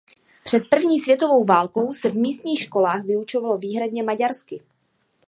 [0.43, 4.61] Před první světovou válkou se v místních školách vyučovalo výhradně maďarsky.